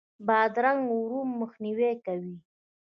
[0.27, 2.35] بادرنګ د ورم مخنیوی کوي.